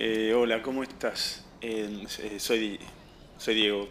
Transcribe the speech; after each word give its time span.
Eh, 0.00 0.32
hola, 0.32 0.62
¿cómo 0.62 0.84
estás? 0.84 1.44
Eh, 1.60 2.04
soy, 2.38 2.78
soy 3.36 3.54
Diego. 3.56 3.88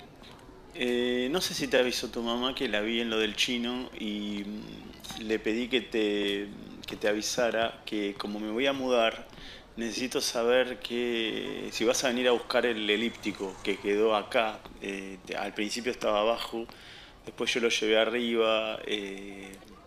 Eh, 0.74 1.28
no 1.32 1.42
sé 1.42 1.54
si 1.54 1.68
te 1.68 1.78
avisó 1.78 2.10
tu 2.10 2.22
mamá 2.22 2.56
que 2.56 2.70
la 2.70 2.80
vi 2.80 3.02
en 3.02 3.10
lo 3.10 3.20
del 3.20 3.36
chino 3.36 3.90
y 4.00 4.42
mm, 4.46 5.24
le 5.24 5.38
pedí 5.38 5.68
que 5.68 5.82
te, 5.82 6.48
que 6.88 6.96
te 6.96 7.10
avisara 7.10 7.82
que 7.86 8.14
como 8.14 8.40
me 8.40 8.52
voy 8.52 8.68
a 8.68 8.72
mudar, 8.72 9.28
necesito 9.76 10.22
saber 10.22 10.80
que 10.80 11.68
si 11.72 11.84
vas 11.84 12.02
a 12.06 12.08
venir 12.08 12.30
a 12.30 12.32
buscar 12.32 12.66
el 12.66 12.90
elíptico 12.90 13.54
que 13.62 13.76
quedó 13.76 14.16
acá. 14.16 14.62
Al 15.38 15.54
principio 15.54 15.92
estaba 15.92 16.22
abajo, 16.22 16.66
después 17.26 17.54
yo 17.54 17.60
lo 17.60 17.68
llevé 17.68 18.00
arriba. 18.00 18.80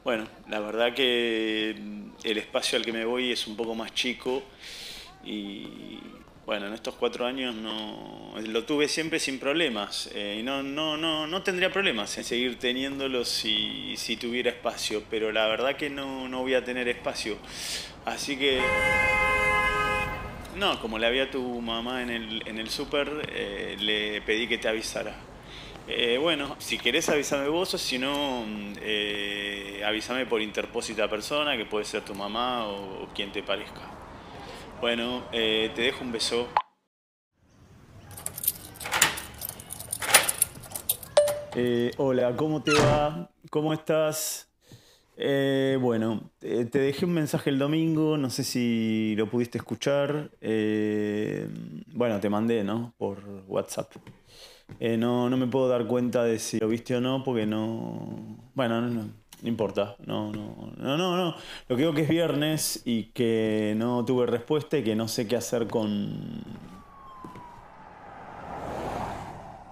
bueno, 0.04 0.28
la 0.50 0.60
verdad 0.60 0.92
que 0.92 1.76
mm, 1.80 2.10
el 2.24 2.36
espacio 2.36 2.76
al 2.76 2.84
que 2.84 2.92
me 2.92 3.06
voy 3.06 3.32
es 3.32 3.46
un 3.46 3.56
poco 3.56 3.74
más 3.74 3.94
chico 3.94 4.42
y 5.24 5.98
bueno, 6.50 6.66
en 6.66 6.72
estos 6.72 6.96
cuatro 6.96 7.26
años 7.26 7.54
no 7.54 8.34
lo 8.44 8.64
tuve 8.64 8.88
siempre 8.88 9.20
sin 9.20 9.38
problemas 9.38 10.10
eh, 10.12 10.38
y 10.40 10.42
no, 10.42 10.64
no, 10.64 10.96
no, 10.96 11.28
no 11.28 11.42
tendría 11.44 11.70
problemas 11.70 12.18
en 12.18 12.24
seguir 12.24 12.58
teniéndolo 12.58 13.24
si, 13.24 13.94
si 13.96 14.16
tuviera 14.16 14.50
espacio, 14.50 15.04
pero 15.08 15.30
la 15.30 15.46
verdad 15.46 15.76
que 15.76 15.90
no, 15.90 16.28
no 16.28 16.40
voy 16.40 16.54
a 16.54 16.64
tener 16.64 16.88
espacio. 16.88 17.36
Así 18.04 18.36
que 18.36 18.60
no, 20.56 20.80
como 20.80 20.98
le 20.98 21.06
había 21.06 21.22
a 21.22 21.30
tu 21.30 21.60
mamá 21.60 22.02
en 22.02 22.10
el, 22.10 22.42
en 22.48 22.58
el 22.58 22.68
súper, 22.68 23.30
eh, 23.32 23.76
le 23.78 24.20
pedí 24.22 24.48
que 24.48 24.58
te 24.58 24.66
avisara. 24.66 25.14
Eh, 25.86 26.18
bueno, 26.18 26.56
si 26.58 26.78
querés 26.78 27.08
avísame 27.10 27.46
vos 27.46 27.74
o 27.74 27.78
si 27.78 27.96
no, 27.96 28.44
eh, 28.80 29.84
avísame 29.86 30.26
por 30.26 30.42
interpósita 30.42 31.08
persona, 31.08 31.56
que 31.56 31.64
puede 31.64 31.84
ser 31.84 32.04
tu 32.04 32.16
mamá 32.16 32.66
o 32.66 33.08
quien 33.14 33.30
te 33.30 33.44
parezca. 33.44 33.99
Bueno, 34.80 35.24
eh, 35.30 35.70
te 35.74 35.82
dejo 35.82 36.02
un 36.02 36.10
beso. 36.10 36.48
Eh, 41.54 41.90
hola, 41.98 42.34
¿cómo 42.34 42.62
te 42.62 42.72
va? 42.72 43.30
¿Cómo 43.50 43.74
estás? 43.74 44.50
Eh, 45.18 45.76
bueno, 45.78 46.30
eh, 46.40 46.64
te 46.64 46.78
dejé 46.78 47.04
un 47.04 47.12
mensaje 47.12 47.50
el 47.50 47.58
domingo, 47.58 48.16
no 48.16 48.30
sé 48.30 48.42
si 48.42 49.14
lo 49.18 49.28
pudiste 49.28 49.58
escuchar. 49.58 50.30
Eh, 50.40 51.46
bueno, 51.92 52.18
te 52.18 52.30
mandé, 52.30 52.64
¿no? 52.64 52.94
Por 52.96 53.22
WhatsApp. 53.48 53.92
Eh, 54.78 54.96
no, 54.96 55.28
no 55.28 55.36
me 55.36 55.46
puedo 55.46 55.68
dar 55.68 55.86
cuenta 55.86 56.24
de 56.24 56.38
si 56.38 56.58
lo 56.58 56.68
viste 56.68 56.96
o 56.96 57.02
no, 57.02 57.22
porque 57.22 57.44
no. 57.44 58.38
Bueno, 58.54 58.80
no, 58.80 58.88
no, 58.88 59.10
no 59.42 59.48
importa. 59.48 59.96
No, 60.06 60.32
no, 60.32 60.72
no, 60.76 60.96
no, 60.96 61.16
no. 61.16 61.36
Lo 61.68 61.76
que 61.76 61.82
digo 61.82 61.94
que 61.94 62.02
es 62.02 62.08
viernes 62.08 62.82
y 62.84 63.04
que 63.04 63.74
no 63.76 64.04
tuve 64.04 64.26
respuesta 64.26 64.78
y 64.78 64.84
que 64.84 64.94
no 64.94 65.08
sé 65.08 65.26
qué 65.26 65.36
hacer 65.36 65.66
con. 65.66 66.42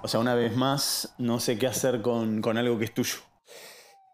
O 0.02 0.08
sea, 0.08 0.20
una 0.20 0.34
vez 0.34 0.56
más, 0.56 1.14
no 1.19 1.41
sé 1.41 1.58
qué 1.58 1.66
hacer 1.66 2.02
con, 2.02 2.41
con 2.41 2.56
algo 2.56 2.78
que 2.78 2.86
es 2.86 2.94
tuyo. 2.94 3.19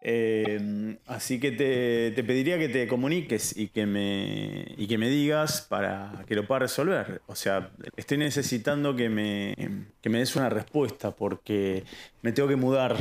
Eh, 0.07 0.99
así 1.07 1.39
que 1.39 1.51
te, 1.51 2.11
te 2.11 2.23
pediría 2.23 2.59
que 2.59 2.69
te 2.69 2.87
comuniques 2.87 3.57
y 3.57 3.69
que, 3.69 3.87
me, 3.87 4.65
y 4.77 4.85
que 4.85 4.99
me 4.99 5.09
digas 5.09 5.65
para 5.67 6.23
que 6.27 6.35
lo 6.35 6.45
pueda 6.45 6.59
resolver. 6.59 7.23
O 7.25 7.33
sea, 7.33 7.71
estoy 7.97 8.19
necesitando 8.19 8.95
que 8.95 9.09
me, 9.09 9.55
que 10.01 10.09
me 10.09 10.19
des 10.19 10.35
una 10.35 10.49
respuesta 10.49 11.09
porque 11.09 11.85
me 12.21 12.31
tengo 12.33 12.47
que 12.47 12.55
mudar. 12.55 12.95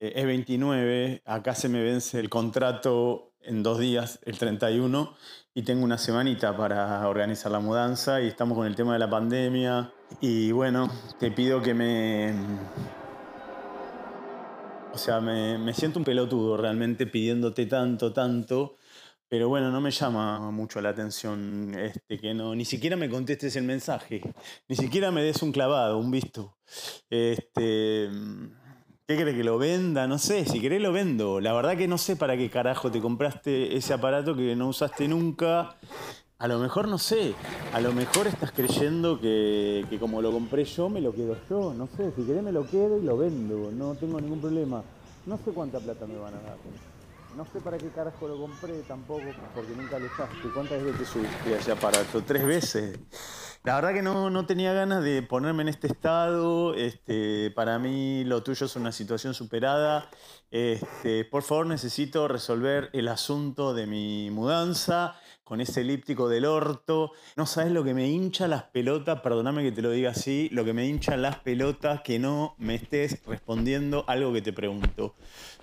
Eh, 0.00 0.12
Es 0.16 0.26
29, 0.26 1.22
acá 1.24 1.54
se 1.54 1.68
me 1.68 1.82
vence 1.82 2.18
el 2.20 2.28
contrato 2.28 3.32
en 3.42 3.62
dos 3.62 3.78
días, 3.78 4.20
el 4.24 4.38
31, 4.38 5.14
y 5.54 5.62
tengo 5.62 5.84
una 5.84 5.98
semanita 5.98 6.56
para 6.56 7.06
organizar 7.08 7.50
la 7.50 7.60
mudanza 7.60 8.20
y 8.20 8.28
estamos 8.28 8.56
con 8.56 8.66
el 8.66 8.76
tema 8.76 8.92
de 8.92 8.98
la 9.00 9.10
pandemia. 9.10 9.92
Y 10.20 10.52
bueno, 10.52 10.88
te 11.18 11.30
pido 11.30 11.62
que 11.62 11.74
me, 11.74 12.32
o 14.92 14.98
sea, 14.98 15.20
me, 15.20 15.58
me 15.58 15.74
siento 15.74 15.98
un 15.98 16.04
pelotudo 16.04 16.56
realmente 16.56 17.06
pidiéndote 17.06 17.66
tanto, 17.66 18.12
tanto. 18.12 18.76
Pero 19.28 19.48
bueno, 19.48 19.70
no 19.70 19.80
me 19.80 19.90
llama 19.90 20.50
mucho 20.50 20.80
la 20.80 20.88
atención 20.90 21.74
este, 21.78 22.18
que 22.18 22.32
no, 22.32 22.54
ni 22.54 22.64
siquiera 22.64 22.96
me 22.96 23.10
contestes 23.10 23.56
el 23.56 23.64
mensaje, 23.64 24.22
ni 24.68 24.76
siquiera 24.76 25.10
me 25.10 25.22
des 25.22 25.42
un 25.42 25.52
clavado, 25.52 25.98
un 25.98 26.10
visto. 26.10 26.56
Este, 27.10 28.08
¿Qué 29.08 29.16
crees 29.16 29.38
que 29.38 29.42
lo 29.42 29.56
venda? 29.56 30.06
No 30.06 30.18
sé, 30.18 30.44
si 30.44 30.60
querés 30.60 30.82
lo 30.82 30.92
vendo. 30.92 31.40
La 31.40 31.54
verdad 31.54 31.78
que 31.78 31.88
no 31.88 31.96
sé 31.96 32.14
para 32.14 32.36
qué 32.36 32.50
carajo 32.50 32.90
te 32.90 33.00
compraste 33.00 33.74
ese 33.74 33.94
aparato 33.94 34.36
que 34.36 34.54
no 34.54 34.68
usaste 34.68 35.08
nunca. 35.08 35.76
A 36.38 36.46
lo 36.46 36.58
mejor 36.58 36.88
no 36.88 36.98
sé, 36.98 37.32
a 37.72 37.80
lo 37.80 37.94
mejor 37.94 38.26
estás 38.26 38.52
creyendo 38.52 39.18
que, 39.18 39.86
que 39.88 39.98
como 39.98 40.20
lo 40.20 40.30
compré 40.30 40.66
yo, 40.66 40.90
me 40.90 41.00
lo 41.00 41.14
quedo 41.14 41.38
yo. 41.48 41.72
No 41.72 41.88
sé, 41.96 42.12
si 42.14 42.22
querés 42.24 42.42
me 42.42 42.52
lo 42.52 42.66
quedo 42.66 42.98
y 42.98 43.02
lo 43.02 43.16
vendo, 43.16 43.70
no 43.72 43.94
tengo 43.94 44.20
ningún 44.20 44.42
problema. 44.42 44.82
No 45.24 45.38
sé 45.38 45.52
cuánta 45.52 45.80
plata 45.80 46.06
me 46.06 46.18
van 46.18 46.34
a 46.34 46.40
dar. 46.42 46.58
No 47.34 47.46
sé 47.50 47.60
para 47.60 47.78
qué 47.78 47.88
carajo 47.88 48.28
lo 48.28 48.38
compré 48.38 48.74
tampoco, 48.86 49.22
porque 49.54 49.74
nunca 49.74 49.98
lo 49.98 50.04
usaste. 50.04 50.48
¿Cuántas 50.52 50.82
veces 50.82 50.98
te 50.98 51.06
subiste 51.06 51.56
ese 51.58 51.72
aparato? 51.72 52.22
¿Tres 52.24 52.44
veces? 52.44 52.98
La 53.64 53.74
verdad 53.74 53.92
que 53.92 54.02
no, 54.02 54.30
no 54.30 54.46
tenía 54.46 54.72
ganas 54.72 55.02
de 55.02 55.22
ponerme 55.22 55.62
en 55.62 55.68
este 55.68 55.88
estado. 55.88 56.74
Este, 56.74 57.50
para 57.50 57.78
mí 57.78 58.24
lo 58.24 58.42
tuyo 58.42 58.66
es 58.66 58.76
una 58.76 58.92
situación 58.92 59.34
superada. 59.34 60.08
Este, 60.50 61.24
por 61.24 61.42
favor, 61.42 61.66
necesito 61.66 62.28
resolver 62.28 62.88
el 62.92 63.08
asunto 63.08 63.74
de 63.74 63.86
mi 63.86 64.30
mudanza 64.30 65.16
con 65.44 65.60
ese 65.60 65.80
elíptico 65.80 66.28
del 66.28 66.44
orto. 66.44 67.12
No 67.36 67.46
sabes 67.46 67.72
lo 67.72 67.82
que 67.82 67.94
me 67.94 68.08
hincha 68.08 68.48
las 68.48 68.64
pelotas, 68.64 69.22
perdóname 69.22 69.62
que 69.62 69.72
te 69.72 69.82
lo 69.82 69.90
diga 69.90 70.10
así, 70.10 70.48
lo 70.52 70.64
que 70.64 70.72
me 70.74 70.86
hincha 70.86 71.16
las 71.16 71.36
pelotas 71.36 72.02
que 72.02 72.18
no 72.18 72.54
me 72.58 72.74
estés 72.74 73.24
respondiendo 73.26 74.04
algo 74.08 74.32
que 74.32 74.42
te 74.42 74.52
pregunto. 74.52 75.14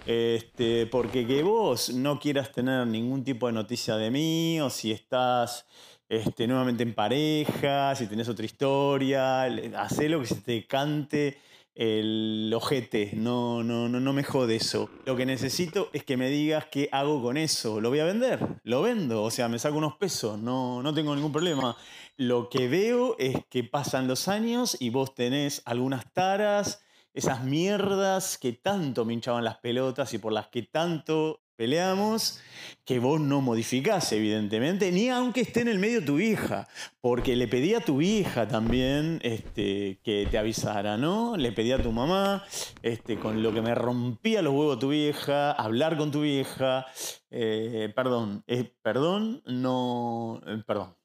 Este, 0.05 0.88
porque 0.88 1.25
que 1.25 1.44
vos 1.44 1.91
no 1.91 2.19
quieras 2.19 2.51
tener 2.51 2.85
ningún 2.88 3.23
tipo 3.23 3.47
de 3.47 3.53
noticia 3.53 3.95
de 3.95 4.11
mí, 4.11 4.59
o 4.59 4.69
si 4.69 4.91
estás 4.91 5.66
este, 6.09 6.47
nuevamente 6.47 6.83
en 6.83 6.93
pareja, 6.93 7.95
si 7.95 8.07
tenés 8.07 8.29
otra 8.29 8.45
historia, 8.45 9.43
hacé 9.77 10.09
lo 10.09 10.19
que 10.19 10.27
se 10.27 10.35
te 10.35 10.66
cante 10.66 11.38
el 11.75 12.53
ojete, 12.55 13.11
no, 13.16 13.61
no, 13.61 13.89
no, 13.89 13.99
no 13.99 14.13
me 14.13 14.23
jode 14.23 14.55
eso. 14.55 14.89
Lo 15.05 15.17
que 15.17 15.25
necesito 15.25 15.89
es 15.91 16.05
que 16.05 16.16
me 16.16 16.29
digas 16.29 16.67
qué 16.71 16.88
hago 16.93 17.21
con 17.21 17.35
eso. 17.35 17.81
Lo 17.81 17.89
voy 17.89 17.99
a 17.99 18.05
vender, 18.05 18.39
lo 18.63 18.81
vendo, 18.81 19.23
o 19.23 19.29
sea, 19.29 19.49
me 19.49 19.59
saco 19.59 19.77
unos 19.77 19.97
pesos, 19.97 20.39
no, 20.39 20.81
no 20.81 20.93
tengo 20.93 21.13
ningún 21.13 21.33
problema. 21.33 21.75
Lo 22.16 22.49
que 22.49 22.69
veo 22.69 23.17
es 23.19 23.35
que 23.49 23.66
pasan 23.66 24.07
los 24.07 24.29
años 24.29 24.77
y 24.79 24.89
vos 24.89 25.13
tenés 25.13 25.61
algunas 25.66 26.11
taras, 26.13 26.81
esas 27.13 27.43
mierdas 27.43 28.37
que 28.37 28.53
tanto 28.53 29.03
me 29.03 29.13
hinchaban 29.13 29.43
las 29.43 29.57
pelotas 29.57 30.13
y 30.13 30.17
por 30.17 30.31
las 30.31 30.47
que 30.47 30.63
tanto 30.63 31.41
peleamos, 31.55 32.39
que 32.85 32.99
vos 32.99 33.19
no 33.19 33.41
modificás, 33.41 34.11
evidentemente, 34.11 34.91
ni 34.91 35.09
aunque 35.09 35.41
esté 35.41 35.61
en 35.61 35.69
el 35.69 35.79
medio 35.79 36.03
tu 36.03 36.19
hija, 36.19 36.67
porque 37.01 37.35
le 37.35 37.47
pedí 37.47 37.73
a 37.73 37.79
tu 37.79 38.01
hija 38.01 38.47
también 38.47 39.19
este, 39.23 39.99
que 40.03 40.27
te 40.29 40.38
avisara, 40.38 40.97
¿no? 40.97 41.35
Le 41.38 41.51
pedí 41.51 41.71
a 41.71 41.81
tu 41.81 41.91
mamá, 41.91 42.43
este, 42.81 43.17
con 43.17 43.41
lo 43.41 43.53
que 43.53 43.61
me 43.61 43.73
rompía 43.73 44.41
los 44.41 44.53
huevos 44.53 44.79
tu 44.79 44.89
vieja, 44.89 45.51
hablar 45.51 45.97
con 45.97 46.11
tu 46.11 46.21
vieja, 46.21 46.85
eh, 47.31 47.91
perdón, 47.95 48.43
eh, 48.47 48.72
perdón, 48.81 49.41
no, 49.45 50.41
eh, 50.45 50.61
perdón. 50.66 50.95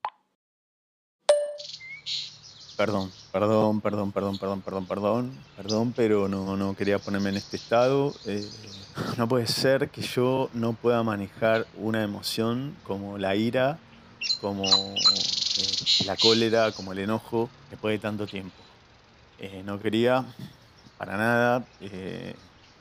Perdón, 2.77 3.13
perdón, 3.31 3.81
perdón, 3.83 4.13
perdón, 4.13 4.39
perdón, 4.39 4.63
perdón, 4.63 4.87
perdón, 4.87 5.39
perdón, 5.55 5.93
pero 5.95 6.29
no, 6.29 6.57
no 6.57 6.75
quería 6.75 6.99
ponerme 6.99 7.29
en 7.29 7.37
este 7.37 7.57
estado. 7.57 8.15
No 9.17 9.29
puede 9.29 9.47
ser 9.47 9.91
que 9.91 10.03
yo 10.03 10.51
no 10.55 10.73
pueda 10.73 11.03
manejar 11.03 11.67
una 11.77 12.03
emoción 12.03 12.77
como 12.85 13.19
la 13.19 13.37
ira, 13.37 13.79
como 14.41 14.65
eh, 14.65 16.05
la 16.07 16.17
cólera, 16.17 16.73
como 16.73 16.93
el 16.93 17.01
enojo, 17.01 17.51
después 17.71 17.95
de 17.95 17.99
tanto 17.99 18.27
tiempo. 18.27 18.57
Eh, 19.39 19.63
no 19.65 19.81
quería 19.81 20.25
para 20.99 21.17
nada, 21.17 21.65
eh, 21.81 22.35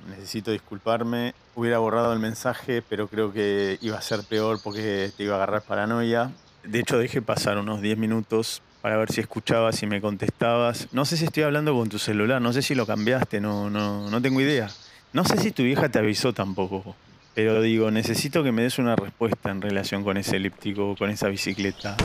necesito 0.09 0.51
disculparme. 0.51 1.33
Hubiera 1.55 1.79
borrado 1.79 2.11
el 2.13 2.19
mensaje, 2.19 2.81
pero 2.81 3.07
creo 3.07 3.31
que 3.31 3.77
iba 3.81 3.97
a 3.97 4.01
ser 4.01 4.23
peor 4.23 4.59
porque 4.63 5.11
te 5.15 5.23
iba 5.23 5.33
a 5.33 5.37
agarrar 5.37 5.61
paranoia. 5.61 6.31
De 6.63 6.79
hecho, 6.79 6.97
dejé 6.97 7.21
pasar 7.21 7.57
unos 7.57 7.81
10 7.81 7.97
minutos 7.97 8.61
para 8.81 8.97
ver 8.97 9.11
si 9.11 9.21
escuchabas, 9.21 9.77
si 9.77 9.87
me 9.87 10.01
contestabas. 10.01 10.87
No 10.91 11.05
sé 11.05 11.17
si 11.17 11.25
estoy 11.25 11.43
hablando 11.43 11.73
con 11.73 11.89
tu 11.89 11.99
celular, 11.99 12.41
no 12.41 12.53
sé 12.53 12.61
si 12.61 12.75
lo 12.75 12.85
cambiaste, 12.85 13.39
no, 13.39 13.69
no, 13.69 14.09
no 14.09 14.21
tengo 14.21 14.41
idea. 14.41 14.69
No 15.11 15.25
sé 15.25 15.37
si 15.37 15.51
tu 15.51 15.63
vieja 15.63 15.89
te 15.89 15.99
avisó 15.99 16.33
tampoco. 16.33 16.95
Pero 17.33 17.61
digo, 17.61 17.89
necesito 17.89 18.43
que 18.43 18.51
me 18.51 18.61
des 18.63 18.79
una 18.79 18.95
respuesta 18.95 19.49
en 19.49 19.61
relación 19.61 20.03
con 20.03 20.17
ese 20.17 20.35
elíptico, 20.35 20.95
con 20.95 21.09
esa 21.09 21.29
bicicleta. 21.29 21.95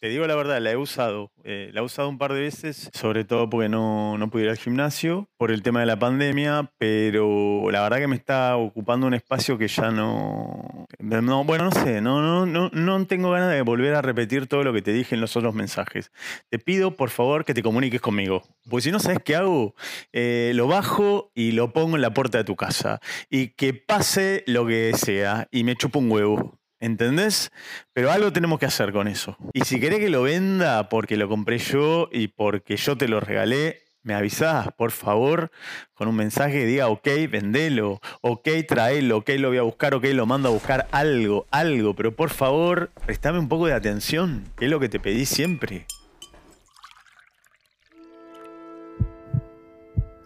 Te 0.00 0.08
digo 0.08 0.26
la 0.26 0.34
verdad, 0.34 0.62
la 0.62 0.70
he 0.70 0.76
usado. 0.78 1.30
Eh, 1.44 1.68
la 1.74 1.82
he 1.82 1.84
usado 1.84 2.08
un 2.08 2.16
par 2.16 2.32
de 2.32 2.40
veces, 2.40 2.88
sobre 2.94 3.26
todo 3.26 3.50
porque 3.50 3.68
no, 3.68 4.16
no 4.16 4.30
pude 4.30 4.44
ir 4.44 4.48
al 4.48 4.56
gimnasio 4.56 5.28
por 5.36 5.50
el 5.50 5.62
tema 5.62 5.80
de 5.80 5.86
la 5.86 5.98
pandemia, 5.98 6.72
pero 6.78 7.70
la 7.70 7.82
verdad 7.82 7.98
que 7.98 8.08
me 8.08 8.16
está 8.16 8.56
ocupando 8.56 9.06
un 9.06 9.12
espacio 9.12 9.58
que 9.58 9.68
ya 9.68 9.90
no. 9.90 10.86
no 10.98 11.44
bueno, 11.44 11.64
no 11.64 11.72
sé, 11.72 12.00
no, 12.00 12.22
no, 12.22 12.46
no, 12.46 12.70
no 12.72 13.06
tengo 13.06 13.30
ganas 13.30 13.52
de 13.52 13.60
volver 13.60 13.94
a 13.94 14.00
repetir 14.00 14.46
todo 14.46 14.64
lo 14.64 14.72
que 14.72 14.80
te 14.80 14.94
dije 14.94 15.14
en 15.14 15.20
los 15.20 15.36
otros 15.36 15.54
mensajes. 15.54 16.12
Te 16.48 16.58
pido, 16.58 16.96
por 16.96 17.10
favor, 17.10 17.44
que 17.44 17.52
te 17.52 17.62
comuniques 17.62 18.00
conmigo. 18.00 18.42
Porque 18.70 18.84
si 18.84 18.92
no 18.92 19.00
sabes 19.00 19.18
qué 19.22 19.36
hago, 19.36 19.74
eh, 20.14 20.52
lo 20.54 20.66
bajo 20.66 21.30
y 21.34 21.52
lo 21.52 21.74
pongo 21.74 21.96
en 21.96 22.02
la 22.02 22.14
puerta 22.14 22.38
de 22.38 22.44
tu 22.44 22.56
casa. 22.56 23.00
Y 23.28 23.48
que 23.48 23.74
pase 23.74 24.44
lo 24.46 24.66
que 24.66 24.92
sea. 24.96 25.46
Y 25.50 25.64
me 25.64 25.76
chupo 25.76 25.98
un 25.98 26.10
huevo. 26.10 26.59
¿Entendés? 26.80 27.52
Pero 27.92 28.10
algo 28.10 28.32
tenemos 28.32 28.58
que 28.58 28.66
hacer 28.66 28.90
con 28.90 29.06
eso. 29.06 29.36
Y 29.52 29.60
si 29.64 29.78
querés 29.78 29.98
que 29.98 30.08
lo 30.08 30.22
venda 30.22 30.88
porque 30.88 31.18
lo 31.18 31.28
compré 31.28 31.58
yo 31.58 32.08
y 32.10 32.28
porque 32.28 32.76
yo 32.76 32.96
te 32.96 33.06
lo 33.06 33.20
regalé, 33.20 33.82
me 34.02 34.14
avisás, 34.14 34.68
por 34.78 34.90
favor, 34.90 35.50
con 35.92 36.08
un 36.08 36.16
mensaje 36.16 36.52
que 36.54 36.64
diga, 36.64 36.88
ok, 36.88 37.06
vendelo, 37.30 38.00
ok, 38.22 38.48
traelo, 38.66 39.18
ok, 39.18 39.28
lo 39.38 39.48
voy 39.48 39.58
a 39.58 39.62
buscar, 39.62 39.94
ok, 39.94 40.04
lo 40.14 40.24
mando 40.24 40.48
a 40.48 40.52
buscar 40.52 40.88
algo, 40.90 41.46
algo, 41.50 41.94
pero 41.94 42.16
por 42.16 42.30
favor, 42.30 42.90
prestame 43.04 43.38
un 43.38 43.48
poco 43.48 43.66
de 43.66 43.74
atención, 43.74 44.44
que 44.56 44.64
es 44.64 44.70
lo 44.70 44.80
que 44.80 44.88
te 44.88 44.98
pedí 44.98 45.26
siempre. 45.26 45.86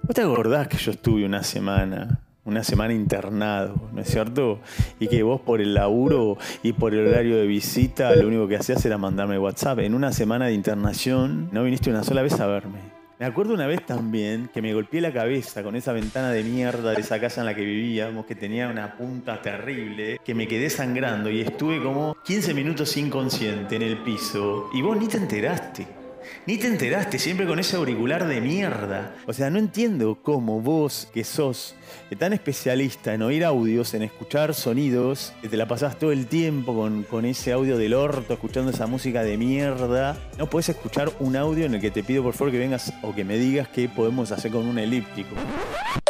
¿Vos 0.02 0.14
te 0.14 0.22
acordás 0.22 0.68
que 0.68 0.76
yo 0.76 0.92
estuve 0.92 1.24
una 1.24 1.42
semana 1.42 2.20
una 2.44 2.62
semana 2.62 2.92
internado, 2.92 3.74
¿no 3.92 4.00
es 4.00 4.08
cierto? 4.08 4.60
Y 5.00 5.08
que 5.08 5.22
vos 5.22 5.40
por 5.40 5.60
el 5.60 5.74
laburo 5.74 6.36
y 6.62 6.72
por 6.72 6.94
el 6.94 7.06
horario 7.06 7.36
de 7.36 7.46
visita 7.46 8.14
lo 8.14 8.28
único 8.28 8.48
que 8.48 8.56
hacías 8.56 8.84
era 8.84 8.98
mandarme 8.98 9.38
WhatsApp. 9.38 9.80
En 9.80 9.94
una 9.94 10.12
semana 10.12 10.46
de 10.46 10.52
internación 10.52 11.48
no 11.52 11.64
viniste 11.64 11.90
una 11.90 12.04
sola 12.04 12.22
vez 12.22 12.38
a 12.40 12.46
verme. 12.46 12.94
Me 13.18 13.26
acuerdo 13.26 13.54
una 13.54 13.66
vez 13.66 13.86
también 13.86 14.50
que 14.52 14.60
me 14.60 14.74
golpeé 14.74 15.00
la 15.00 15.12
cabeza 15.12 15.62
con 15.62 15.76
esa 15.76 15.92
ventana 15.92 16.30
de 16.30 16.42
mierda 16.42 16.90
de 16.90 17.00
esa 17.00 17.20
casa 17.20 17.40
en 17.40 17.46
la 17.46 17.54
que 17.54 17.64
vivíamos, 17.64 18.26
que 18.26 18.34
tenía 18.34 18.68
una 18.68 18.96
punta 18.96 19.40
terrible, 19.40 20.20
que 20.24 20.34
me 20.34 20.48
quedé 20.48 20.68
sangrando 20.68 21.30
y 21.30 21.40
estuve 21.40 21.80
como 21.80 22.16
15 22.24 22.52
minutos 22.54 22.96
inconsciente 22.96 23.76
en 23.76 23.82
el 23.82 23.98
piso 23.98 24.68
y 24.74 24.82
vos 24.82 24.96
ni 24.98 25.06
te 25.06 25.16
enteraste. 25.16 26.03
Ni 26.46 26.58
te 26.58 26.66
enteraste, 26.66 27.18
siempre 27.18 27.46
con 27.46 27.58
ese 27.58 27.76
auricular 27.76 28.26
de 28.26 28.40
mierda. 28.40 29.14
O 29.26 29.32
sea, 29.32 29.50
no 29.50 29.58
entiendo 29.58 30.18
cómo 30.22 30.60
vos, 30.60 31.08
que 31.12 31.24
sos 31.24 31.74
tan 32.18 32.32
especialista 32.32 33.14
en 33.14 33.22
oír 33.22 33.44
audios, 33.44 33.94
en 33.94 34.02
escuchar 34.02 34.54
sonidos, 34.54 35.32
que 35.42 35.48
te 35.48 35.56
la 35.56 35.66
pasás 35.66 35.98
todo 35.98 36.12
el 36.12 36.26
tiempo 36.26 36.74
con, 36.74 37.02
con 37.04 37.24
ese 37.24 37.52
audio 37.52 37.76
del 37.76 37.94
orto, 37.94 38.34
escuchando 38.34 38.70
esa 38.70 38.86
música 38.86 39.22
de 39.22 39.36
mierda, 39.36 40.16
no 40.38 40.48
puedes 40.48 40.68
escuchar 40.68 41.10
un 41.18 41.36
audio 41.36 41.66
en 41.66 41.74
el 41.74 41.80
que 41.80 41.90
te 41.90 42.02
pido 42.02 42.22
por 42.22 42.34
favor 42.34 42.52
que 42.52 42.58
vengas 42.58 42.92
o 43.02 43.14
que 43.14 43.24
me 43.24 43.36
digas 43.38 43.68
qué 43.68 43.88
podemos 43.88 44.30
hacer 44.32 44.52
con 44.52 44.66
un 44.66 44.78
elíptico. 44.78 45.34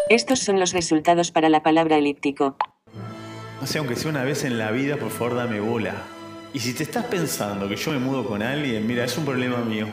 Estos 0.09 0.41
son 0.41 0.61
los 0.61 0.73
resultados 0.73 1.31
para 1.31 1.49
la 1.49 1.63
palabra 1.63 1.97
elíptico. 1.97 2.57
No 3.61 3.67
sé, 3.67 3.79
aunque 3.79 3.97
sea 3.97 4.11
una 4.11 4.25
vez 4.25 4.45
en 4.45 4.59
la 4.59 4.71
vida, 4.71 4.97
por 4.97 5.11
favor 5.11 5.37
dame 5.37 5.61
bola. 5.61 5.95
Y 6.53 6.61
si 6.61 6.75
te 6.75 6.83
estás 6.83 7.07
pensando 7.07 7.69
que 7.69 7.77
yo 7.77 7.91
me 7.93 7.99
mudo 7.99 8.25
con 8.27 8.43
alguien, 8.43 8.87
mira, 8.87 9.05
es 9.05 9.17
un 9.17 9.25
problema 9.25 9.59
mío. 9.59 9.87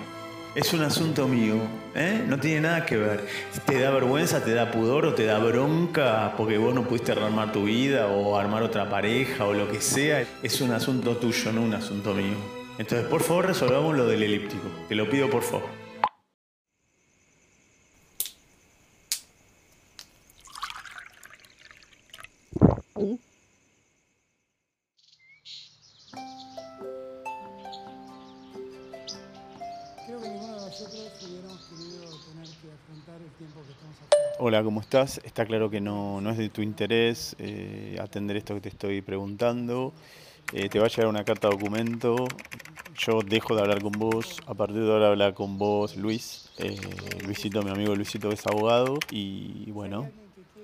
Es 0.53 0.74
un 0.74 0.81
asunto 0.81 1.30
mío, 1.30 1.56
¿eh? 1.95 2.25
no 2.27 2.38
tiene 2.38 2.62
nada 2.62 2.86
que 2.86 2.98
ver. 2.98 3.25
¿Te 3.65 3.80
da 3.80 3.89
vergüenza, 3.92 4.44
te 4.44 4.53
da 4.53 4.69
pudor 4.69 5.06
o 5.06 5.13
te 5.13 5.24
da 5.24 5.39
bronca 5.39 6.33
porque 6.36 6.57
vos 6.57 6.75
no 6.75 6.83
pudiste 6.83 7.13
armar 7.13 7.53
tu 7.53 7.63
vida 7.63 8.07
o 8.07 8.38
armar 8.38 8.62
otra 8.62 8.89
pareja 8.89 9.45
o 9.45 9.53
lo 9.53 9.71
que 9.71 9.80
sea? 9.80 10.25
Es 10.44 10.59
un 10.59 10.71
asunto 10.71 11.15
tuyo, 11.15 11.53
no 11.53 11.62
un 11.62 11.74
asunto 11.74 12.13
mío. 12.13 12.36
Entonces, 12.77 13.07
por 13.07 13.24
favor, 13.24 13.45
resolvamos 13.45 13.95
lo 13.95 14.06
del 14.06 14.24
elíptico. 14.24 14.68
Te 14.89 14.95
lo 14.95 15.09
pido, 15.09 15.30
por 15.30 15.44
favor. 15.44 15.81
Hola, 34.39 34.63
¿cómo 34.63 34.81
estás? 34.81 35.22
Está 35.24 35.45
claro 35.45 35.69
que 35.69 35.80
no, 35.80 36.28
es 36.30 36.38
de 36.38 36.50
tu 36.50 36.62
interés 36.62 37.36
eh, 37.38 37.98
atender 38.01 38.38
esto 38.38 38.56
que 38.56 38.62
te 38.62 38.69
estoy 38.69 39.01
preguntando. 39.01 39.94
Eh, 40.51 40.68
te 40.69 40.80
va 40.80 40.86
a 40.86 40.89
llegar 40.89 41.07
una 41.07 41.24
carta 41.24 41.48
documento. 41.48 42.28
Yo 42.98 43.22
dejo 43.22 43.56
de 43.56 43.62
hablar 43.62 43.81
con 43.81 43.92
vos. 43.94 44.38
A 44.48 44.54
partir 44.54 44.83
de 44.83 44.92
ahora 44.92 45.10
hablar 45.10 45.33
con 45.33 45.57
vos, 45.57 45.95
Luis. 45.95 46.50
Eh, 46.57 46.75
Luisito, 47.24 47.62
mi 47.62 47.69
amigo 47.69 47.95
Luisito 47.95 48.31
es 48.31 48.45
abogado. 48.48 48.98
Y 49.12 49.69
bueno, 49.72 50.10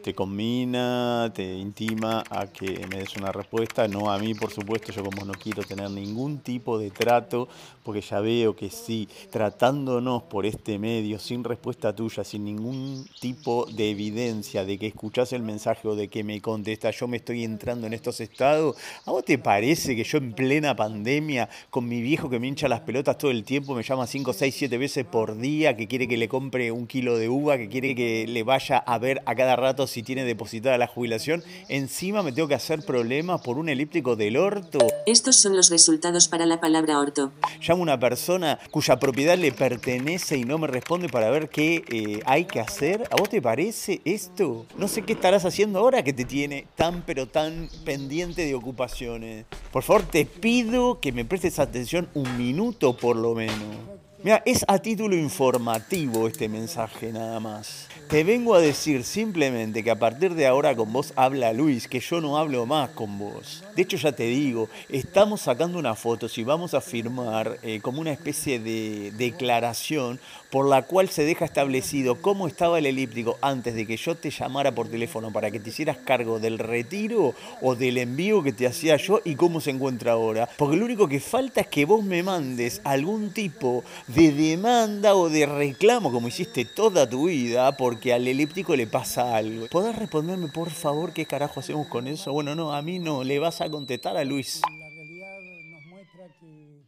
te 0.07 0.15
combina, 0.15 1.29
te 1.35 1.43
intima 1.57 2.23
a 2.29 2.47
que 2.47 2.87
me 2.89 2.99
des 2.99 3.17
una 3.17 3.33
respuesta, 3.33 3.89
no 3.89 4.09
a 4.09 4.17
mí 4.17 4.33
por 4.33 4.51
supuesto, 4.51 4.93
yo 4.93 5.03
como 5.03 5.25
no 5.25 5.33
quiero 5.33 5.63
tener 5.63 5.91
ningún 5.91 6.37
tipo 6.37 6.79
de 6.79 6.91
trato, 6.91 7.49
porque 7.83 7.99
ya 7.99 8.21
veo 8.21 8.55
que 8.55 8.69
sí, 8.69 9.09
tratándonos 9.29 10.23
por 10.23 10.45
este 10.45 10.79
medio, 10.79 11.19
sin 11.19 11.43
respuesta 11.43 11.93
tuya, 11.93 12.23
sin 12.23 12.45
ningún 12.45 13.05
tipo 13.19 13.65
de 13.65 13.89
evidencia 13.89 14.63
de 14.63 14.77
que 14.77 14.87
escuchás 14.87 15.33
el 15.33 15.41
mensaje 15.41 15.85
o 15.89 15.95
de 15.95 16.07
que 16.07 16.23
me 16.23 16.39
contestas, 16.39 16.97
yo 16.97 17.09
me 17.09 17.17
estoy 17.17 17.43
entrando 17.43 17.85
en 17.85 17.93
estos 17.93 18.21
estados, 18.21 18.77
¿a 19.03 19.11
vos 19.11 19.25
te 19.25 19.37
parece 19.37 19.93
que 19.93 20.05
yo 20.05 20.19
en 20.19 20.31
plena 20.31 20.73
pandemia, 20.73 21.49
con 21.69 21.85
mi 21.85 22.01
viejo 22.01 22.29
que 22.29 22.39
me 22.39 22.47
hincha 22.47 22.69
las 22.69 22.79
pelotas 22.79 23.17
todo 23.17 23.31
el 23.31 23.43
tiempo, 23.43 23.75
me 23.75 23.83
llama 23.83 24.07
5, 24.07 24.31
6, 24.31 24.55
7 24.57 24.77
veces 24.77 25.05
por 25.05 25.37
día, 25.37 25.75
que 25.75 25.89
quiere 25.89 26.07
que 26.07 26.15
le 26.15 26.29
compre 26.29 26.71
un 26.71 26.87
kilo 26.87 27.17
de 27.17 27.27
uva, 27.27 27.57
que 27.57 27.67
quiere 27.67 27.93
que 27.93 28.25
le 28.25 28.43
vaya 28.43 28.77
a 28.77 28.97
ver 28.99 29.21
a 29.25 29.35
cada 29.35 29.57
rato 29.57 29.85
si 29.85 29.96
tiene 30.03 30.23
depositada 30.23 30.77
la 30.77 30.87
jubilación, 30.87 31.43
encima 31.69 32.23
me 32.23 32.31
tengo 32.31 32.47
que 32.47 32.55
hacer 32.55 32.83
problemas 32.85 33.41
por 33.41 33.57
un 33.57 33.69
elíptico 33.69 34.15
del 34.15 34.37
orto. 34.37 34.79
Estos 35.05 35.35
son 35.37 35.55
los 35.55 35.69
resultados 35.69 36.27
para 36.27 36.45
la 36.45 36.59
palabra 36.59 36.99
orto. 36.99 37.31
Llamo 37.61 37.81
a 37.81 37.83
una 37.83 37.99
persona 37.99 38.59
cuya 38.71 38.97
propiedad 38.97 39.37
le 39.37 39.51
pertenece 39.51 40.37
y 40.37 40.43
no 40.43 40.57
me 40.57 40.67
responde 40.67 41.09
para 41.09 41.29
ver 41.29 41.49
qué 41.49 41.83
eh, 41.89 42.21
hay 42.25 42.45
que 42.45 42.59
hacer. 42.59 43.07
¿A 43.11 43.15
vos 43.15 43.29
te 43.29 43.41
parece 43.41 44.01
esto? 44.05 44.65
No 44.77 44.87
sé 44.87 45.03
qué 45.03 45.13
estarás 45.13 45.45
haciendo 45.45 45.79
ahora 45.79 46.03
que 46.03 46.13
te 46.13 46.25
tiene 46.25 46.67
tan 46.75 47.03
pero 47.05 47.27
tan 47.27 47.69
pendiente 47.85 48.45
de 48.45 48.55
ocupaciones. 48.55 49.45
Por 49.71 49.83
favor, 49.83 50.03
te 50.03 50.25
pido 50.25 50.99
que 50.99 51.11
me 51.11 51.25
prestes 51.25 51.59
atención 51.59 52.09
un 52.13 52.37
minuto 52.37 52.97
por 52.97 53.15
lo 53.15 53.33
menos. 53.35 53.97
Mira, 54.23 54.41
es 54.47 54.65
a 54.67 54.79
título 54.79 55.15
informativo 55.15 56.27
este 56.27 56.49
mensaje 56.49 57.11
nada 57.11 57.39
más. 57.39 57.87
Te 58.09 58.23
vengo 58.23 58.55
a 58.55 58.59
decir 58.59 59.03
simplemente 59.03 59.83
que 59.83 59.91
a 59.91 59.99
partir 59.99 60.33
de 60.33 60.47
ahora 60.47 60.75
con 60.75 60.91
vos 60.91 61.13
habla 61.15 61.53
Luis, 61.53 61.87
que 61.87 61.99
yo 61.99 62.19
no 62.19 62.37
hablo 62.37 62.65
más 62.65 62.89
con 62.91 63.19
vos. 63.19 63.63
De 63.75 63.83
hecho 63.83 63.95
ya 63.97 64.13
te 64.13 64.23
digo, 64.23 64.69
estamos 64.89 65.41
sacando 65.41 65.77
una 65.77 65.93
foto, 65.93 66.27
si 66.27 66.43
vamos 66.43 66.73
a 66.73 66.81
firmar 66.81 67.59
eh, 67.61 67.79
como 67.79 68.01
una 68.01 68.11
especie 68.11 68.59
de 68.59 69.11
declaración 69.17 70.19
por 70.49 70.67
la 70.67 70.83
cual 70.83 71.09
se 71.09 71.25
deja 71.25 71.45
establecido 71.45 72.21
cómo 72.21 72.47
estaba 72.47 72.79
el 72.79 72.85
elíptico 72.85 73.37
antes 73.41 73.75
de 73.75 73.85
que 73.85 73.97
yo 73.97 74.15
te 74.15 74.31
llamara 74.31 74.73
por 74.73 74.87
teléfono 74.87 75.31
para 75.31 75.51
que 75.51 75.59
te 75.59 75.69
hicieras 75.69 75.97
cargo 75.97 76.39
del 76.39 76.57
retiro 76.57 77.35
o 77.61 77.75
del 77.75 77.97
envío 77.97 78.41
que 78.41 78.53
te 78.53 78.65
hacía 78.65 78.95
yo 78.95 79.21
y 79.25 79.35
cómo 79.35 79.59
se 79.59 79.71
encuentra 79.71 80.13
ahora. 80.13 80.49
Porque 80.57 80.77
lo 80.77 80.85
único 80.85 81.07
que 81.07 81.19
falta 81.19 81.61
es 81.61 81.67
que 81.67 81.85
vos 81.85 82.03
me 82.03 82.23
mandes 82.23 82.81
algún 82.83 83.31
tipo 83.31 83.83
de 84.07 84.31
demanda 84.31 85.15
o 85.15 85.29
de 85.29 85.45
reclamo 85.45 86.11
como 86.11 86.29
hiciste 86.29 86.63
toda 86.63 87.09
tu 87.09 87.27
vida 87.27 87.75
porque 87.75 88.13
al 88.13 88.27
elíptico 88.27 88.75
le 88.75 88.87
pasa 88.87 89.35
algo. 89.35 89.67
¿Podés 89.67 89.95
responderme 89.97 90.47
por 90.47 90.69
favor 90.69 91.11
qué 91.13 91.25
carajo 91.25 91.59
hacemos 91.59 91.87
con 91.87 92.07
eso? 92.07 92.31
Bueno, 92.31 92.55
no, 92.55 92.73
a 92.73 92.81
mí 92.81 92.99
no, 92.99 93.23
le 93.23 93.37
vas 93.39 93.59
a 93.59 93.69
contestar 93.69 94.15
a 94.15 94.23
Luis. 94.23 94.61
La 94.63 94.89
realidad 94.89 95.37
nos 95.71 95.85
muestra 95.85 96.27
que... 96.39 96.81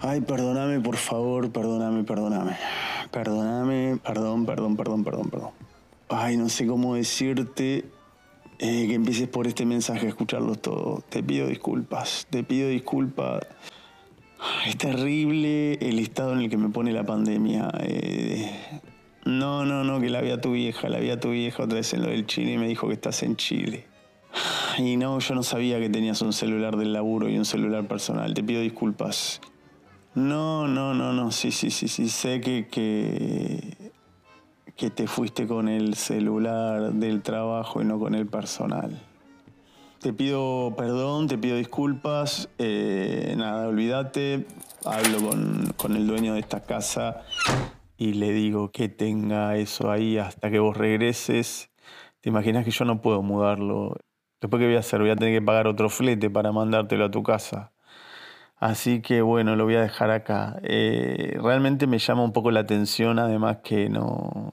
Ay, 0.00 0.20
perdóname, 0.20 0.80
por 0.80 0.96
favor, 0.96 1.50
perdóname, 1.52 2.02
perdóname. 2.02 2.56
Perdóname, 3.12 3.98
perdón, 4.02 4.46
perdón, 4.46 4.76
perdón, 4.76 5.04
perdón, 5.04 5.30
perdón. 5.30 5.50
Ay, 6.08 6.36
no 6.36 6.48
sé 6.48 6.66
cómo 6.66 6.96
decirte 6.96 7.84
eh, 8.64 8.86
que 8.86 8.94
empieces 8.94 9.26
por 9.26 9.48
este 9.48 9.66
mensaje 9.66 10.06
a 10.06 10.08
escucharlo 10.10 10.54
todo. 10.54 11.02
Te 11.08 11.20
pido 11.20 11.48
disculpas, 11.48 12.28
te 12.30 12.44
pido 12.44 12.68
disculpas. 12.68 13.44
Es 14.64 14.78
terrible 14.78 15.74
el 15.74 15.98
estado 15.98 16.32
en 16.34 16.38
el 16.38 16.48
que 16.48 16.56
me 16.56 16.68
pone 16.68 16.92
la 16.92 17.02
pandemia. 17.02 17.72
Eh, 17.80 18.48
no, 19.24 19.66
no, 19.66 19.82
no, 19.82 20.00
que 20.00 20.10
la 20.10 20.20
vi 20.20 20.30
a 20.30 20.40
tu 20.40 20.52
vieja, 20.52 20.88
la 20.88 21.00
vi 21.00 21.10
a 21.10 21.18
tu 21.18 21.30
vieja 21.32 21.64
otra 21.64 21.78
vez 21.78 21.92
en 21.92 22.02
lo 22.02 22.10
del 22.10 22.24
Chile 22.26 22.52
y 22.52 22.58
me 22.58 22.68
dijo 22.68 22.86
que 22.86 22.94
estás 22.94 23.24
en 23.24 23.34
Chile. 23.34 23.84
Y 24.78 24.96
no, 24.96 25.18
yo 25.18 25.34
no 25.34 25.42
sabía 25.42 25.80
que 25.80 25.90
tenías 25.90 26.22
un 26.22 26.32
celular 26.32 26.76
del 26.76 26.92
laburo 26.92 27.28
y 27.28 27.36
un 27.38 27.44
celular 27.44 27.88
personal. 27.88 28.32
Te 28.32 28.44
pido 28.44 28.60
disculpas. 28.60 29.40
No, 30.14 30.68
no, 30.68 30.94
no, 30.94 31.12
no, 31.12 31.32
sí, 31.32 31.50
sí, 31.50 31.72
sí, 31.72 31.88
sí. 31.88 32.08
Sé 32.08 32.40
que, 32.40 32.68
que, 32.68 33.90
que 34.82 34.90
te 34.90 35.06
fuiste 35.06 35.46
con 35.46 35.68
el 35.68 35.94
celular 35.94 36.92
del 36.92 37.22
trabajo 37.22 37.80
y 37.80 37.84
no 37.84 38.00
con 38.00 38.16
el 38.16 38.26
personal. 38.26 39.00
Te 40.00 40.12
pido 40.12 40.74
perdón, 40.76 41.28
te 41.28 41.38
pido 41.38 41.56
disculpas, 41.56 42.48
eh, 42.58 43.32
nada, 43.38 43.68
olvídate, 43.68 44.44
hablo 44.84 45.28
con, 45.28 45.72
con 45.76 45.94
el 45.94 46.08
dueño 46.08 46.34
de 46.34 46.40
esta 46.40 46.64
casa 46.64 47.22
y 47.96 48.14
le 48.14 48.32
digo 48.32 48.72
que 48.72 48.88
tenga 48.88 49.56
eso 49.56 49.88
ahí 49.88 50.18
hasta 50.18 50.50
que 50.50 50.58
vos 50.58 50.76
regreses. 50.76 51.70
Te 52.20 52.30
imaginas 52.30 52.64
que 52.64 52.72
yo 52.72 52.84
no 52.84 53.00
puedo 53.00 53.22
mudarlo. 53.22 53.94
Después, 54.40 54.60
¿qué 54.60 54.66
voy 54.66 54.74
a 54.74 54.80
hacer? 54.80 55.00
Voy 55.00 55.10
a 55.10 55.14
tener 55.14 55.32
que 55.32 55.46
pagar 55.46 55.68
otro 55.68 55.90
flete 55.90 56.28
para 56.28 56.50
mandártelo 56.50 57.04
a 57.04 57.10
tu 57.12 57.22
casa. 57.22 57.70
Así 58.62 59.02
que 59.02 59.22
bueno, 59.22 59.56
lo 59.56 59.64
voy 59.64 59.74
a 59.74 59.80
dejar 59.80 60.12
acá. 60.12 60.60
Eh, 60.62 61.36
realmente 61.42 61.88
me 61.88 61.98
llama 61.98 62.22
un 62.22 62.32
poco 62.32 62.52
la 62.52 62.60
atención, 62.60 63.18
además 63.18 63.56
que 63.64 63.88
no, 63.88 64.52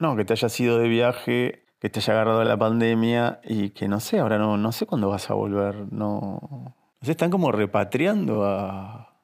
no, 0.00 0.16
que 0.16 0.24
te 0.24 0.32
hayas 0.32 0.58
ido 0.58 0.78
de 0.78 0.88
viaje, 0.88 1.64
que 1.78 1.88
te 1.90 2.00
haya 2.00 2.12
agarrado 2.12 2.42
la 2.42 2.56
pandemia 2.56 3.40
y 3.44 3.70
que 3.70 3.86
no 3.86 4.00
sé, 4.00 4.18
ahora 4.18 4.36
no, 4.38 4.56
no 4.56 4.72
sé 4.72 4.86
cuándo 4.86 5.10
vas 5.10 5.30
a 5.30 5.34
volver. 5.34 5.92
No, 5.92 6.74
se 7.02 7.12
están 7.12 7.30
como 7.30 7.52
repatriando 7.52 8.46
a. 8.46 9.14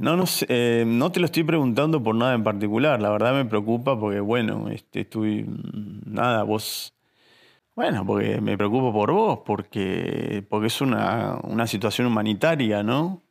No, 0.00 0.16
no, 0.16 0.24
sé, 0.24 0.46
eh, 0.48 0.84
no 0.86 1.12
te 1.12 1.20
lo 1.20 1.26
estoy 1.26 1.44
preguntando 1.44 2.02
por 2.02 2.14
nada 2.14 2.32
en 2.32 2.42
particular. 2.42 3.02
La 3.02 3.10
verdad 3.10 3.34
me 3.34 3.44
preocupa 3.44 4.00
porque, 4.00 4.20
bueno, 4.20 4.70
este, 4.70 5.00
estoy. 5.00 5.44
Nada, 6.06 6.42
vos 6.42 6.94
bueno, 7.74 8.06
porque 8.06 8.40
me 8.40 8.56
preocupo 8.56 8.92
por 8.92 9.12
vos, 9.12 9.40
porque, 9.44 10.44
porque 10.48 10.68
es 10.68 10.80
una, 10.80 11.66
situación 11.66 12.06
humanitaria, 12.06 12.82
¿no? 12.82 13.22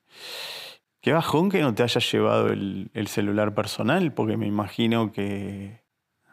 Qué 1.02 1.14
bajón 1.14 1.50
que 1.50 1.62
no 1.62 1.74
te 1.74 1.84
hayas 1.84 2.12
llevado 2.12 2.48
el, 2.48 3.08
celular 3.08 3.54
personal, 3.56 4.14
porque 4.14 4.38
me 4.38 4.48
imagino 4.48 5.12
que... 5.12 5.82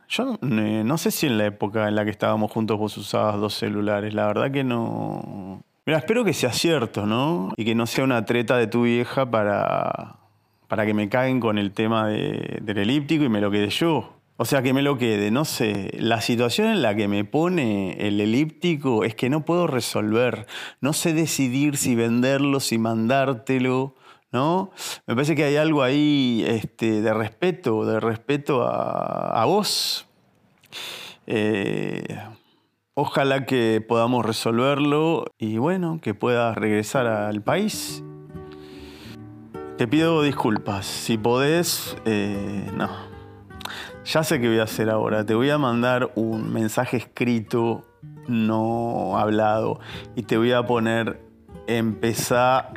Yo 0.09 0.39
no 0.43 0.99
sé 0.99 1.13
si 1.13 1.27
en 1.27 1.39
la 1.39 1.47
época 1.47 1.87
en 1.87 1.95
la 1.95 2.05
que 2.05 2.11
estábamos 2.11 2.51
juntos 2.51 2.79
vos 2.79 2.97
usabas 2.97 3.41
dos 3.41 3.55
celulares, 3.55 4.13
la 4.13 4.27
verdad 4.27 4.51
que 4.51 4.65
no... 4.65 5.63
Mira, 5.87 5.99
espero 5.99 6.25
que 6.25 6.33
sea 6.33 6.53
cierto, 6.53 7.07
¿no? 7.07 7.53
Y 7.57 7.65
que 7.65 7.77
no 7.77 7.87
sea 7.87 8.05
una 8.05 8.25
treta 8.25 8.57
de 8.57 8.67
tu 8.67 8.83
vieja 8.83 9.31
para, 9.31 10.17
para 10.67 10.85
que 10.85 10.95
me 10.95 11.09
caguen 11.09 11.41
con 11.41 11.59
el 11.59 11.73
tema 11.73 12.09
del 12.09 12.79
elíptico 12.79 13.25
y 13.25 13.29
me 13.29 13.41
lo 13.41 13.51
quede 13.51 13.71
yo. 13.71 14.20
O 14.43 14.47
sea, 14.47 14.63
que 14.63 14.73
me 14.73 14.81
lo 14.81 14.97
quede, 14.97 15.31
no 15.31 15.45
sé. 15.45 15.91
La 15.99 16.23
situación 16.23 16.69
en 16.69 16.81
la 16.81 16.95
que 16.95 17.09
me 17.09 17.27
pone 17.27 18.09
el 18.09 18.23
elíptico 18.23 19.05
es 19.05 19.15
que 19.15 19.29
no 19.29 19.45
puedo 19.45 19.67
resolver. 19.67 20.47
No 20.81 20.95
sé 20.95 21.13
decidir 21.13 21.77
si 21.77 21.95
venderlo, 21.95 22.59
si 22.59 22.79
mandártelo, 22.79 23.95
¿no? 24.33 24.71
Me 25.07 25.15
parece 25.15 25.37
que 25.37 25.45
hay 25.45 25.57
algo 25.57 25.83
ahí 25.83 26.43
este, 26.47 27.03
de 27.03 27.13
respeto, 27.13 27.85
de 27.85 28.01
respeto 28.01 28.63
a, 28.67 29.45
vos. 29.45 30.07
Eh, 31.27 32.19
ojalá 32.95 33.45
que 33.45 33.85
podamos 33.87 34.25
resolverlo 34.25 35.27
y 35.37 35.59
bueno, 35.59 36.01
que 36.01 36.15
puedas 36.15 36.57
regresar 36.57 37.07
al 37.07 37.43
país. 37.43 38.03
Te 39.77 39.87
pido 39.87 40.23
disculpas. 40.23 40.87
Si 40.87 41.19
podés, 41.19 41.95
eh, 42.07 42.71
no 42.75 43.10
ya 44.05 44.23
sé 44.23 44.41
qué 44.41 44.49
voy 44.49 44.59
a 44.59 44.65
hacer 44.65 44.91
ahora. 44.91 45.25
Te 45.25 45.35
voy 45.35 45.51
a 45.51 45.59
mandar 45.59 46.13
un 46.15 46.53
mensaje 46.53 46.97
escrito, 46.97 47.85
no 48.29 49.19
hablado, 49.19 49.81
y 50.17 50.23
te 50.23 50.37
voy 50.37 50.53
a 50.53 50.65
poner 50.65 51.21
empezá 51.67 52.73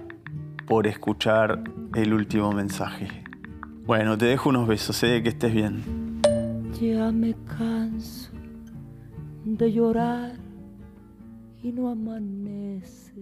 por 0.67 0.87
escuchar 0.87 1.63
el 1.95 2.13
último 2.13 2.51
mensaje. 2.51 3.23
Bueno, 3.85 4.17
te 4.17 4.25
dejo 4.25 4.49
unos 4.49 4.67
besos, 4.67 4.95
sé 4.95 5.17
¿eh? 5.17 5.23
que 5.23 5.29
estés 5.29 5.53
bien. 5.53 6.21
Ya 6.79 7.11
me 7.11 7.35
canso 7.57 8.31
de 9.45 9.71
llorar 9.71 10.33
y 11.61 11.71
no 11.71 11.89
amanece 11.89 13.13